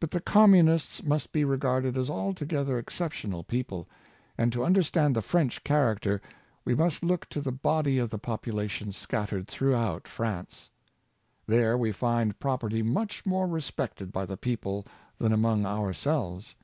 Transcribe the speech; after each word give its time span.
But 0.00 0.10
the 0.10 0.20
Communists 0.20 1.00
must 1.04 1.30
be 1.30 1.44
regarded 1.44 1.96
as 1.96 2.10
altogether 2.10 2.76
exceptional 2.76 3.44
people; 3.44 3.88
and 4.36 4.52
to 4.52 4.64
un 4.64 4.74
derstand 4.74 5.14
the 5.14 5.22
French 5.22 5.62
character, 5.62 6.20
we 6.64 6.74
must 6.74 7.04
look 7.04 7.28
to 7.28 7.40
the 7.40 7.52
body 7.52 7.96
of 7.98 8.10
the 8.10 8.18
population 8.18 8.90
scattered 8.90 9.46
throughout 9.46 10.08
France, 10.08 10.70
There 11.46 11.78
we 11.78 11.92
find 11.92 12.40
property 12.40 12.82
much 12.82 13.24
more 13.24 13.46
respected 13.46 14.10
by 14.10 14.26
the 14.26 14.36
people 14.36 14.88
than 15.18 15.32
among 15.32 15.64
ourselves. 15.64 16.56